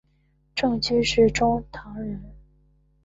[0.55, 1.29] 郑居中是
[1.69, 2.23] 唐朝人。